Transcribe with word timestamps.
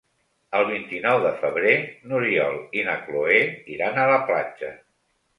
El 0.59 0.63
vint-i-nou 0.67 1.17
de 1.25 1.33
febrer 1.41 1.73
n'Oriol 2.11 2.57
i 2.79 2.85
na 2.87 2.95
Cloè 3.01 3.35
iran 3.75 3.99
a 3.99 4.07
la 4.13 4.17
platja. 4.31 4.71